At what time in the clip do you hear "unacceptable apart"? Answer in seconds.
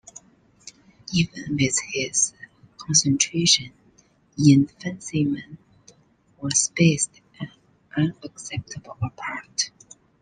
7.95-9.69